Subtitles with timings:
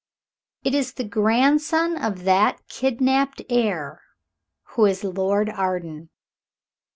[0.63, 4.01] It is the grandson of that kidnapped heir
[4.69, 6.09] who is Lord Arden.